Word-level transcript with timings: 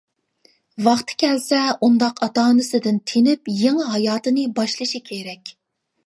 ۋاقتى 0.85 1.17
كەلسە 1.23 1.57
ئۇنداق 1.87 2.21
ئاتا-ئانىسىدىن 2.27 2.97
تېنىپ 3.11 3.51
يېڭى 3.59 3.85
ھاياتىنى 3.89 4.47
باشلىشى 4.61 5.03
كېرەك. 5.11 5.53